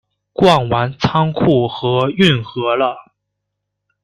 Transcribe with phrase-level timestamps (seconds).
[0.33, 2.95] 逛完仓库和运河了